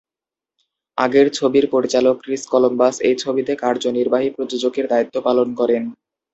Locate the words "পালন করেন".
5.27-5.83